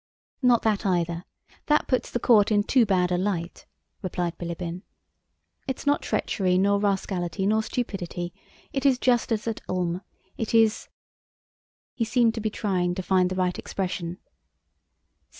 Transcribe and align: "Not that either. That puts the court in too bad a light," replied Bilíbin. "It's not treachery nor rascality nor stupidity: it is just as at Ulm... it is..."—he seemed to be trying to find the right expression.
"Not 0.41 0.63
that 0.63 0.83
either. 0.83 1.25
That 1.67 1.87
puts 1.87 2.09
the 2.09 2.19
court 2.19 2.51
in 2.51 2.63
too 2.63 2.87
bad 2.87 3.11
a 3.11 3.19
light," 3.19 3.67
replied 4.01 4.35
Bilíbin. 4.39 4.81
"It's 5.67 5.85
not 5.85 6.01
treachery 6.01 6.57
nor 6.57 6.79
rascality 6.79 7.45
nor 7.45 7.61
stupidity: 7.61 8.33
it 8.73 8.83
is 8.83 8.97
just 8.97 9.31
as 9.31 9.47
at 9.47 9.61
Ulm... 9.69 10.01
it 10.37 10.55
is..."—he 10.55 12.03
seemed 12.03 12.33
to 12.33 12.41
be 12.41 12.49
trying 12.49 12.95
to 12.95 13.03
find 13.03 13.29
the 13.29 13.35
right 13.35 13.59
expression. 13.59 14.17